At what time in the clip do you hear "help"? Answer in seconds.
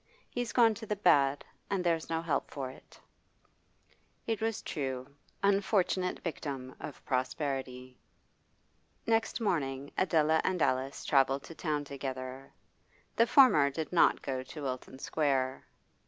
2.23-2.49